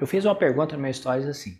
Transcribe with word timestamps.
Eu 0.00 0.06
fiz 0.06 0.24
uma 0.24 0.34
pergunta 0.34 0.76
no 0.76 0.82
meu 0.82 0.92
stories 0.92 1.26
assim: 1.26 1.58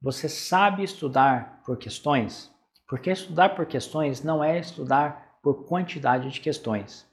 Você 0.00 0.28
sabe 0.28 0.82
estudar 0.82 1.62
por 1.64 1.76
questões? 1.76 2.50
Porque 2.88 3.10
estudar 3.10 3.50
por 3.50 3.66
questões 3.66 4.22
não 4.22 4.42
é 4.42 4.58
estudar 4.58 5.38
por 5.42 5.66
quantidade 5.66 6.30
de 6.30 6.40
questões. 6.40 7.06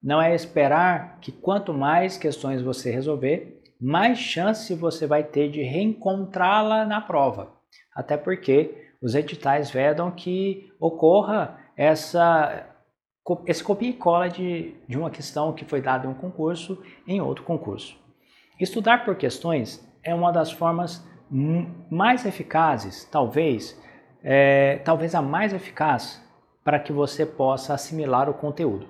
Não 0.00 0.22
é 0.22 0.34
esperar 0.34 1.18
que 1.20 1.32
quanto 1.32 1.74
mais 1.74 2.16
questões 2.16 2.62
você 2.62 2.92
resolver, 2.92 3.60
mais 3.80 4.18
chance 4.18 4.72
você 4.74 5.06
vai 5.06 5.24
ter 5.24 5.50
de 5.50 5.62
reencontrá-la 5.62 6.84
na 6.84 7.00
prova. 7.00 7.52
Até 7.92 8.16
porque 8.16 8.92
os 9.02 9.14
editais 9.14 9.70
vedam 9.70 10.12
que 10.12 10.72
ocorra 10.78 11.58
essa, 11.76 12.66
esse 13.46 13.64
copia 13.64 13.90
e 13.90 13.94
cola 13.94 14.28
de, 14.28 14.74
de 14.88 14.96
uma 14.96 15.10
questão 15.10 15.52
que 15.52 15.64
foi 15.64 15.80
dada 15.80 16.06
em 16.06 16.10
um 16.10 16.14
concurso 16.14 16.80
em 17.06 17.20
outro 17.20 17.42
concurso. 17.42 17.98
Estudar 18.60 19.04
por 19.04 19.16
questões 19.16 19.85
é 20.06 20.14
uma 20.14 20.32
das 20.32 20.52
formas 20.52 21.04
mais 21.90 22.24
eficazes, 22.24 23.04
talvez, 23.10 23.78
é, 24.22 24.76
talvez 24.84 25.14
a 25.14 25.20
mais 25.20 25.52
eficaz 25.52 26.22
para 26.64 26.78
que 26.78 26.92
você 26.92 27.26
possa 27.26 27.74
assimilar 27.74 28.30
o 28.30 28.34
conteúdo. 28.34 28.88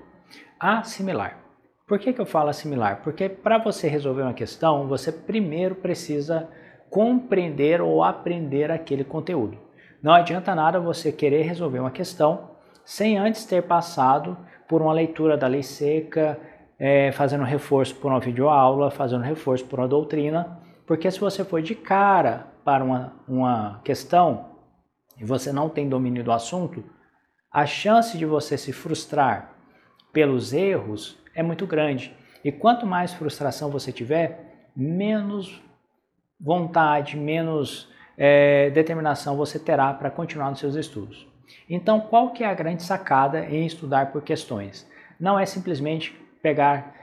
Assimilar. 0.60 1.38
Por 1.86 1.98
que, 1.98 2.12
que 2.12 2.20
eu 2.20 2.26
falo 2.26 2.50
assimilar? 2.50 3.00
Porque 3.02 3.28
para 3.28 3.58
você 3.58 3.88
resolver 3.88 4.22
uma 4.22 4.34
questão, 4.34 4.86
você 4.86 5.10
primeiro 5.10 5.76
precisa 5.76 6.48
compreender 6.90 7.80
ou 7.80 8.02
aprender 8.02 8.70
aquele 8.70 9.04
conteúdo. 9.04 9.58
Não 10.02 10.12
adianta 10.12 10.54
nada 10.54 10.78
você 10.78 11.10
querer 11.10 11.42
resolver 11.42 11.78
uma 11.78 11.90
questão 11.90 12.50
sem 12.84 13.18
antes 13.18 13.44
ter 13.44 13.62
passado 13.62 14.36
por 14.68 14.82
uma 14.82 14.92
leitura 14.92 15.36
da 15.36 15.46
lei 15.46 15.62
seca, 15.62 16.38
é, 16.78 17.10
fazendo 17.12 17.44
reforço 17.44 17.94
por 17.96 18.10
uma 18.10 18.20
videoaula, 18.20 18.90
fazendo 18.90 19.22
reforço 19.22 19.64
por 19.64 19.78
uma 19.78 19.88
doutrina, 19.88 20.60
porque 20.86 21.10
se 21.10 21.18
você 21.18 21.44
for 21.44 21.60
de 21.60 21.74
cara 21.74 22.46
para 22.64 22.84
uma, 22.84 23.12
uma 23.26 23.80
questão 23.84 24.52
e 25.18 25.24
você 25.24 25.52
não 25.52 25.68
tem 25.68 25.88
domínio 25.88 26.22
do 26.22 26.32
assunto, 26.32 26.84
a 27.50 27.66
chance 27.66 28.16
de 28.16 28.24
você 28.24 28.56
se 28.56 28.72
frustrar 28.72 29.52
pelos 30.12 30.52
erros 30.52 31.18
é 31.34 31.42
muito 31.42 31.66
grande. 31.66 32.14
E 32.44 32.52
quanto 32.52 32.86
mais 32.86 33.12
frustração 33.12 33.70
você 33.70 33.90
tiver, 33.90 34.70
menos 34.76 35.60
vontade, 36.40 37.16
menos 37.16 37.88
é, 38.16 38.70
determinação 38.70 39.36
você 39.36 39.58
terá 39.58 39.92
para 39.92 40.10
continuar 40.10 40.50
nos 40.50 40.60
seus 40.60 40.74
estudos. 40.74 41.26
Então, 41.68 42.00
qual 42.00 42.30
que 42.30 42.44
é 42.44 42.46
a 42.46 42.54
grande 42.54 42.82
sacada 42.82 43.44
em 43.46 43.66
estudar 43.66 44.12
por 44.12 44.22
questões? 44.22 44.88
Não 45.18 45.38
é 45.38 45.46
simplesmente 45.46 46.12
pegar 46.42 46.94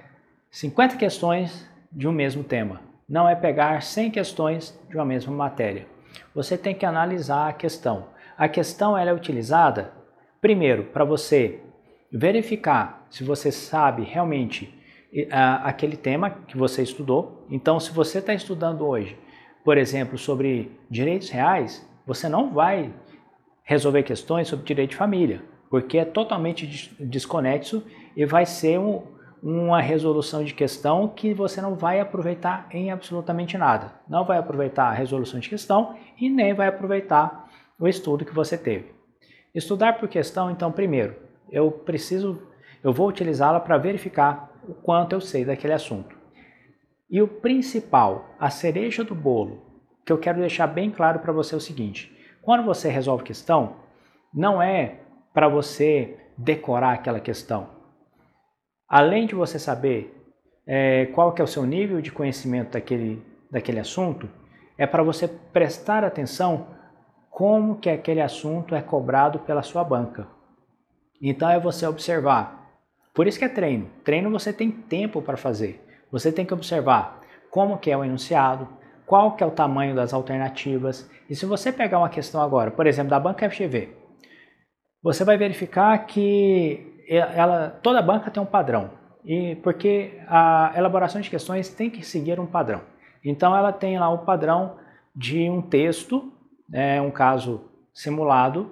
50 0.52 0.98
questões 0.98 1.68
de 1.92 2.08
um 2.08 2.12
mesmo 2.12 2.44
tema. 2.44 2.93
Não 3.08 3.28
é 3.28 3.36
pegar 3.36 3.82
100 3.82 4.12
questões 4.12 4.80
de 4.90 4.96
uma 4.96 5.06
mesma 5.06 5.34
matéria. 5.34 5.88
Você 6.34 6.58
tem 6.58 6.74
que 6.74 6.86
analisar 6.86 7.50
a 7.50 7.54
questão. 7.54 8.08
A 8.38 8.48
questão 8.48 8.98
ela 8.98 9.12
é 9.12 9.14
utilizada, 9.14 9.94
primeiro, 10.42 10.86
para 10.86 11.04
você 11.04 11.60
verificar 12.12 13.06
se 13.10 13.24
você 13.24 13.52
sabe 13.52 14.04
realmente 14.04 14.74
aquele 15.30 15.96
tema 15.96 16.30
que 16.30 16.58
você 16.58 16.82
estudou. 16.82 17.46
Então, 17.50 17.80
se 17.80 17.92
você 17.92 18.20
está 18.20 18.34
estudando 18.34 18.86
hoje, 18.86 19.18
por 19.64 19.78
exemplo, 19.78 20.18
sobre 20.18 20.72
direitos 20.90 21.30
reais, 21.30 21.88
você 22.06 22.28
não 22.28 22.52
vai 22.52 22.94
resolver 23.64 24.04
questões 24.04 24.48
sobre 24.48 24.66
direito 24.66 24.92
de 24.92 24.96
família, 24.96 25.42
porque 25.70 25.98
é 25.98 26.06
totalmente 26.06 26.96
desconexo 27.00 27.84
e 28.16 28.26
vai 28.26 28.46
ser 28.46 28.80
um, 28.80 29.04
uma 29.44 29.82
resolução 29.82 30.42
de 30.42 30.54
questão 30.54 31.06
que 31.06 31.34
você 31.34 31.60
não 31.60 31.76
vai 31.76 32.00
aproveitar 32.00 32.66
em 32.72 32.92
absolutamente 32.92 33.58
nada. 33.58 33.92
Não 34.08 34.24
vai 34.24 34.38
aproveitar 34.38 34.86
a 34.86 34.94
resolução 34.94 35.38
de 35.38 35.50
questão 35.50 35.98
e 36.18 36.30
nem 36.30 36.54
vai 36.54 36.70
aproveitar 36.70 37.50
o 37.78 37.86
estudo 37.86 38.24
que 38.24 38.34
você 38.34 38.58
teve. 38.58 38.96
Estudar 39.54 40.00
por 40.00 40.08
questão, 40.08 40.50
então, 40.50 40.72
primeiro, 40.72 41.18
eu 41.52 41.70
preciso, 41.70 42.42
eu 42.82 42.94
vou 42.94 43.10
utilizá-la 43.10 43.60
para 43.60 43.78
verificar 43.78 44.50
o 44.66 44.74
quanto 44.74 45.12
eu 45.12 45.20
sei 45.20 45.44
daquele 45.44 45.74
assunto. 45.74 46.16
E 47.10 47.22
o 47.22 47.28
principal, 47.28 48.30
a 48.40 48.50
cereja 48.50 49.04
do 49.04 49.14
bolo, 49.14 49.62
que 50.06 50.14
eu 50.14 50.18
quero 50.18 50.40
deixar 50.40 50.68
bem 50.68 50.90
claro 50.90 51.20
para 51.20 51.34
você 51.34 51.54
é 51.54 51.58
o 51.58 51.62
seguinte: 51.62 52.18
quando 52.42 52.64
você 52.64 52.88
resolve 52.88 53.26
questão, 53.26 53.76
não 54.34 54.62
é 54.62 55.02
para 55.34 55.50
você 55.50 56.18
decorar 56.38 56.94
aquela 56.94 57.20
questão 57.20 57.83
além 58.94 59.26
de 59.26 59.34
você 59.34 59.58
saber 59.58 60.16
é, 60.68 61.08
qual 61.08 61.32
que 61.32 61.42
é 61.42 61.44
o 61.44 61.48
seu 61.48 61.66
nível 61.66 62.00
de 62.00 62.12
conhecimento 62.12 62.74
daquele, 62.74 63.26
daquele 63.50 63.80
assunto, 63.80 64.30
é 64.78 64.86
para 64.86 65.02
você 65.02 65.28
prestar 65.28 66.04
atenção 66.04 66.68
como 67.28 67.80
que 67.80 67.90
aquele 67.90 68.22
assunto 68.22 68.76
é 68.76 68.84
cobrado 68.84 69.40
pela 69.40 69.64
sua 69.64 69.84
banca. 69.84 70.28
Então 71.20 71.50
é 71.50 71.60
você 71.60 71.88
observar. 71.88 72.70
Por 73.16 73.26
isso 73.26 73.40
que 73.40 73.46
é 73.46 73.50
treino. 73.50 73.90
Treino 74.04 74.30
você 74.30 74.54
tem 74.54 74.70
tempo 74.70 75.24
para 75.24 75.38
fazer. 75.38 75.84
Você 76.12 76.32
tem 76.32 76.46
que 76.46 76.54
observar 76.54 77.20
como 77.50 77.80
que 77.80 77.90
é 77.90 77.98
o 77.98 78.06
enunciado, 78.06 78.70
qual 79.08 79.36
que 79.36 79.44
é 79.44 79.48
o 79.48 79.52
tamanho 79.52 79.96
das 79.96 80.14
alternativas. 80.14 81.10
E 81.28 81.36
se 81.36 81.48
você 81.48 81.72
pegar 81.72 81.98
uma 81.98 82.10
questão 82.10 82.44
agora, 82.44 82.70
por 82.70 82.86
exemplo, 82.86 83.10
da 83.10 83.20
banca 83.20 83.50
FGV, 83.50 83.90
você 85.02 85.24
vai 85.24 85.36
verificar 85.36 85.98
que 86.06 86.93
ela, 87.08 87.70
toda 87.82 88.02
banca 88.02 88.32
tem 88.32 88.42
um 88.42 88.46
padrão, 88.46 88.92
e 89.26 89.56
porque 89.58 90.20
a 90.28 90.74
elaboração 90.76 91.22
de 91.22 91.30
questões 91.30 91.70
tem 91.70 91.90
que 91.90 92.06
seguir 92.06 92.40
um 92.40 92.46
padrão. 92.46 92.82
Então 93.24 93.56
ela 93.56 93.72
tem 93.72 93.98
lá 93.98 94.10
o 94.10 94.20
padrão 94.20 94.78
de 95.16 95.50
um 95.50 95.62
texto, 95.62 96.32
é, 96.72 97.02
um 97.02 97.12
caso 97.12 97.70
simulado, 97.94 98.72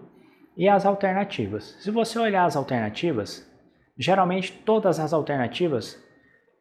e 0.58 0.68
as 0.68 0.86
alternativas. 0.86 1.78
Se 1.80 1.90
você 1.90 2.20
olhar 2.20 2.46
as 2.46 2.56
alternativas, 2.56 3.50
geralmente 3.98 4.52
todas 4.52 5.00
as 5.00 5.14
alternativas, 5.14 6.02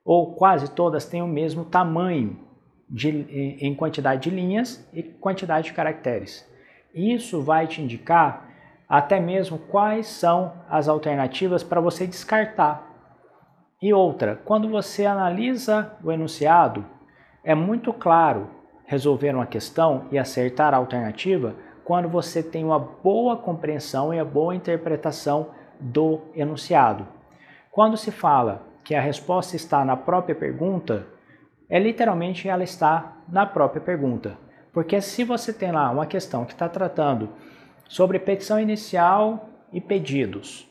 ou 0.05 0.35
quase 0.35 0.71
todas, 0.71 1.07
têm 1.07 1.23
o 1.23 1.27
mesmo 1.27 1.65
tamanho 1.65 2.39
de, 2.89 3.09
em 3.61 3.75
quantidade 3.75 4.29
de 4.29 4.35
linhas 4.35 4.89
e 4.93 5.03
quantidade 5.03 5.67
de 5.67 5.73
caracteres. 5.73 6.49
Isso 6.95 7.43
vai 7.43 7.67
te 7.67 7.81
indicar 7.81 8.50
até 8.91 9.21
mesmo 9.21 9.57
quais 9.57 10.09
são 10.09 10.53
as 10.69 10.89
alternativas 10.89 11.63
para 11.63 11.81
você 11.81 12.09
descartar. 12.09 12.91
E 13.81 13.95
outra, 13.95 14.41
quando 14.45 14.69
você 14.69 15.07
analisa 15.07 15.93
o 16.03 16.11
enunciado, 16.11 16.85
é 17.45 17.55
muito 17.55 17.93
claro 17.93 18.51
resolver 18.85 19.33
uma 19.33 19.47
questão 19.47 20.07
e 20.11 20.19
acertar 20.19 20.75
a 20.75 20.79
alternativa 20.79 21.55
quando 21.85 22.09
você 22.09 22.43
tem 22.43 22.65
uma 22.65 22.81
boa 22.81 23.37
compreensão 23.37 24.13
e 24.13 24.19
a 24.19 24.25
boa 24.25 24.57
interpretação 24.57 25.51
do 25.79 26.23
enunciado. 26.35 27.07
Quando 27.71 27.97
se 27.97 28.11
fala 28.11 28.63
que 28.83 28.97
a 28.97 29.01
resposta 29.01 29.55
está 29.55 29.85
na 29.85 29.97
própria 29.97 30.35
pergunta, 30.35 31.07
é 31.69 31.79
literalmente 31.79 32.49
ela 32.49 32.65
está 32.65 33.19
na 33.29 33.47
própria 33.47 33.81
pergunta. 33.81 34.37
Porque 34.73 35.01
se 35.01 35.23
você 35.23 35.53
tem 35.53 35.71
lá 35.71 35.89
uma 35.91 36.07
questão 36.07 36.45
que 36.45 36.53
está 36.53 36.69
tratando 36.69 37.29
sobre 37.91 38.21
petição 38.21 38.61
inicial 38.61 39.49
e 39.73 39.81
pedidos. 39.81 40.71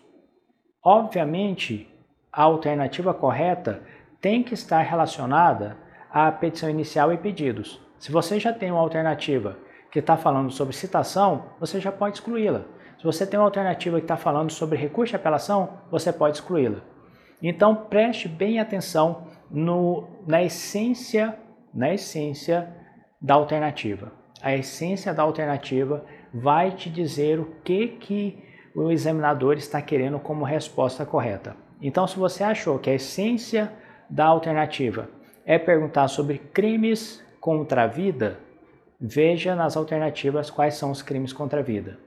Obviamente, 0.82 1.86
a 2.32 2.44
alternativa 2.44 3.14
correta 3.14 3.84
tem 4.22 4.42
que 4.42 4.54
estar 4.54 4.80
relacionada 4.80 5.76
à 6.10 6.32
petição 6.32 6.70
inicial 6.70 7.12
e 7.12 7.18
pedidos. 7.18 7.82
Se 8.00 8.10
você 8.10 8.40
já 8.40 8.54
tem 8.54 8.72
uma 8.72 8.80
alternativa 8.80 9.58
que 9.92 10.00
está 10.00 10.16
falando 10.16 10.50
sobre 10.50 10.74
citação, 10.74 11.44
você 11.60 11.82
já 11.82 11.92
pode 11.92 12.16
excluí-la. 12.16 12.62
Se 12.98 13.04
você 13.04 13.28
tem 13.28 13.38
uma 13.38 13.48
alternativa 13.48 13.98
que 13.98 14.06
está 14.06 14.16
falando 14.16 14.50
sobre 14.50 14.78
recurso 14.78 15.12
de 15.12 15.18
apelação, 15.18 15.74
você 15.92 16.14
pode 16.14 16.38
excluí-la. 16.38 16.80
Então 17.44 17.76
preste 17.76 18.30
bem 18.30 18.62
atenção 18.62 19.28
no, 19.52 20.08
na 20.26 20.42
essência, 20.42 21.38
na 21.74 21.94
essência 21.94 22.74
da 23.22 23.34
alternativa. 23.34 24.14
A 24.42 24.56
essência 24.56 25.14
da 25.14 25.24
alternativa 25.24 26.06
vai 26.34 26.72
te 26.72 26.90
dizer 26.90 27.40
o 27.40 27.46
que, 27.64 27.88
que 27.88 28.44
o 28.76 28.92
examinador 28.92 29.58
está 29.58 29.82
querendo 29.82 30.20
como 30.20 30.46
resposta 30.46 31.06
correta. 31.06 31.56
Então, 31.82 32.06
se 32.06 32.18
você 32.18 32.44
achou 32.44 32.78
que 32.78 32.90
a 32.90 32.96
essência 32.96 33.72
da 34.10 34.26
alternativa 34.26 35.10
é 35.46 35.58
perguntar 35.58 36.08
sobre 36.08 36.38
crimes 36.38 37.24
contra 37.40 37.84
a 37.84 37.88
vida, 37.88 38.38
veja 39.00 39.56
nas 39.56 39.78
alternativas 39.78 40.50
quais 40.50 40.76
são 40.76 40.92
os 40.92 41.02
crimes 41.02 41.32
contra 41.32 41.62
a 41.62 41.64
vida. 41.64 41.98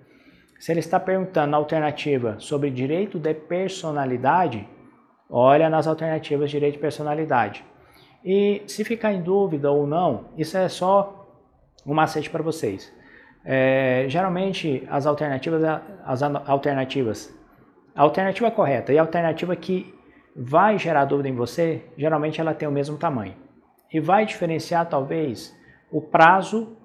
Se 0.58 0.70
ele 0.70 0.80
está 0.80 1.00
perguntando 1.00 1.50
na 1.50 1.56
alternativa 1.56 2.36
sobre 2.38 2.70
direito 2.70 3.18
de 3.18 3.34
personalidade, 3.34 4.68
olha 5.28 5.68
nas 5.68 5.86
alternativas 5.86 6.50
direito 6.50 6.74
de 6.74 6.80
personalidade. 6.80 7.64
E 8.24 8.62
se 8.66 8.84
ficar 8.84 9.12
em 9.12 9.22
dúvida 9.22 9.72
ou 9.72 9.86
não, 9.86 10.26
isso 10.36 10.56
é 10.56 10.68
só 10.68 11.26
um 11.84 11.92
macete 11.92 12.30
para 12.30 12.42
vocês. 12.42 12.92
É, 13.44 14.04
geralmente 14.08 14.86
as 14.88 15.06
alternativas, 15.06 15.62
as 16.04 16.22
alternativas, 16.22 17.34
a 17.94 18.02
alternativa 18.02 18.50
correta 18.50 18.92
e 18.92 18.98
a 18.98 19.02
alternativa 19.02 19.54
que 19.56 19.92
vai 20.34 20.78
gerar 20.78 21.04
dúvida 21.04 21.28
em 21.28 21.34
você, 21.34 21.82
geralmente 21.96 22.40
ela 22.40 22.54
tem 22.54 22.68
o 22.68 22.72
mesmo 22.72 22.96
tamanho. 22.96 23.34
E 23.92 24.00
vai 24.00 24.24
diferenciar 24.24 24.88
talvez 24.88 25.54
o 25.90 26.00
prazo 26.00 26.76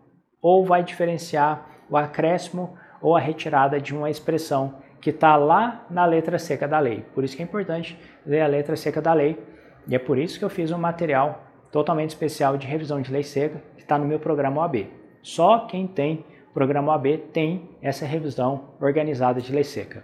ou 0.41 0.65
vai 0.65 0.83
diferenciar 0.83 1.65
o 1.89 1.95
acréscimo 1.95 2.77
ou 3.01 3.15
a 3.15 3.19
retirada 3.19 3.79
de 3.79 3.95
uma 3.95 4.09
expressão 4.09 4.75
que 4.99 5.11
está 5.11 5.35
lá 5.35 5.85
na 5.89 6.05
letra 6.05 6.37
seca 6.37 6.67
da 6.67 6.79
lei. 6.79 7.05
Por 7.13 7.23
isso 7.23 7.35
que 7.35 7.41
é 7.41 7.45
importante 7.45 7.97
ler 8.25 8.41
a 8.41 8.47
letra 8.47 8.75
seca 8.75 9.01
da 9.01 9.13
lei 9.13 9.41
e 9.87 9.95
é 9.95 9.99
por 9.99 10.17
isso 10.17 10.37
que 10.37 10.43
eu 10.43 10.49
fiz 10.49 10.71
um 10.71 10.77
material 10.77 11.43
totalmente 11.71 12.09
especial 12.09 12.57
de 12.57 12.67
revisão 12.67 13.01
de 13.01 13.11
lei 13.11 13.23
seca 13.23 13.61
que 13.75 13.83
está 13.83 13.97
no 13.97 14.05
meu 14.05 14.19
programa 14.19 14.61
OAB. 14.61 14.87
Só 15.21 15.59
quem 15.67 15.87
tem 15.87 16.25
programa 16.57 16.91
OAB 16.91 17.19
tem 17.31 17.69
essa 17.83 18.03
revisão 18.03 18.69
organizada 18.81 19.39
de 19.39 19.53
lei 19.53 19.63
seca. 19.63 20.03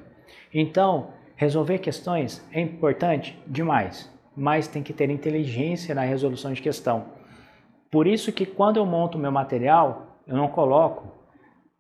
Então, 0.54 1.10
resolver 1.36 1.80
questões 1.80 2.48
é 2.52 2.62
importante 2.62 3.42
demais, 3.48 4.08
mas 4.38 4.68
tem 4.68 4.84
que 4.84 4.94
ter 4.94 5.10
inteligência 5.10 5.96
na 5.96 6.04
resolução 6.04 6.54
de 6.54 6.62
questão. 6.62 7.06
Por 7.90 8.06
isso 8.06 8.32
que 8.32 8.46
quando 8.46 8.78
eu 8.78 8.86
monto 8.86 9.18
meu 9.18 9.32
material, 9.32 10.20
eu 10.28 10.38
não 10.38 10.48
coloco 10.48 11.12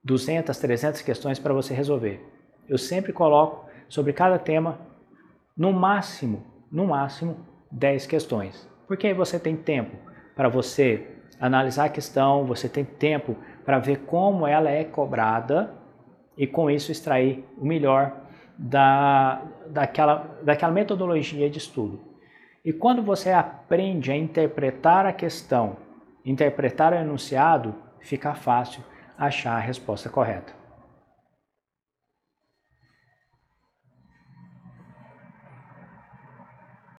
200, 0.03 0.57
300 0.57 1.03
questões 1.03 1.37
para 1.37 1.53
você 1.53 1.71
resolver. 1.75 2.27
Eu 2.67 2.79
sempre 2.79 3.13
coloco 3.13 3.69
sobre 3.87 4.11
cada 4.11 4.39
tema, 4.39 4.79
no 5.55 5.71
máximo, 5.71 6.47
no 6.71 6.87
máximo, 6.87 7.45
10 7.71 8.07
questões. 8.07 8.67
Porque 8.87 9.05
aí 9.05 9.13
você 9.13 9.37
tem 9.37 9.55
tempo 9.55 9.95
para 10.35 10.49
você 10.49 11.13
analisar 11.39 11.85
a 11.85 11.89
questão, 11.89 12.43
você 12.43 12.67
tem 12.67 12.83
tempo 12.83 13.37
para 13.65 13.79
ver 13.79 13.99
como 14.05 14.45
ela 14.47 14.69
é 14.69 14.83
cobrada 14.83 15.73
e 16.37 16.47
com 16.47 16.69
isso 16.69 16.91
extrair 16.91 17.45
o 17.57 17.65
melhor 17.65 18.13
da, 18.57 19.41
daquela, 19.67 20.37
daquela 20.41 20.71
metodologia 20.71 21.49
de 21.49 21.57
estudo. 21.57 21.99
E 22.63 22.71
quando 22.71 23.01
você 23.03 23.31
aprende 23.31 24.11
a 24.11 24.15
interpretar 24.15 25.05
a 25.05 25.13
questão, 25.13 25.77
interpretar 26.25 26.93
o 26.93 26.95
enunciado, 26.95 27.75
fica 27.99 28.33
fácil 28.33 28.83
achar 29.17 29.55
a 29.55 29.59
resposta 29.59 30.09
correta. 30.09 30.62